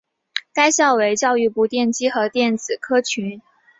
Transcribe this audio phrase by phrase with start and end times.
[0.51, 3.43] 该校为教育部电机与电子群科中心主办学校。